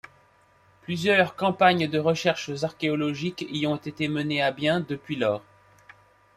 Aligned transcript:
Plusieurs 0.81 1.35
campagnes 1.35 1.87
de 1.87 1.99
recherches 1.99 2.63
archéologiques 2.63 3.45
y 3.51 3.67
ont 3.67 3.75
été 3.75 4.07
menées 4.07 4.41
à 4.41 4.51
bien 4.51 4.79
depuis 4.79 5.15
lors. 5.15 5.43